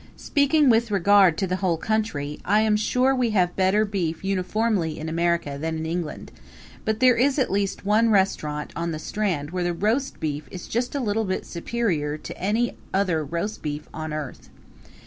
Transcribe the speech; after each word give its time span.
Speaking 0.17 0.67
with 0.67 0.89
regard 0.89 1.37
to 1.37 1.45
the 1.45 1.57
whole 1.57 1.77
country, 1.77 2.39
I 2.43 2.61
am 2.61 2.75
sure 2.75 3.13
we 3.13 3.29
have 3.37 3.55
better 3.55 3.85
beef 3.85 4.23
uniformly 4.23 4.97
in 4.97 5.07
America 5.07 5.59
than 5.61 5.77
in 5.77 5.85
England; 5.85 6.31
but 6.85 7.01
there 7.01 7.15
is 7.15 7.37
at 7.37 7.51
least 7.51 7.85
one 7.85 8.09
restaurant 8.09 8.73
on 8.75 8.93
the 8.93 8.97
Strand 8.97 9.51
where 9.51 9.63
the 9.63 9.73
roast 9.75 10.19
beef 10.19 10.47
is 10.49 10.67
just 10.67 10.95
a 10.95 10.99
little 10.99 11.25
bit 11.25 11.45
superior 11.45 12.17
to 12.17 12.35
any 12.41 12.75
other 12.91 13.23
roast 13.23 13.61
beef 13.61 13.87
on 13.93 14.11
earth. 14.11 14.49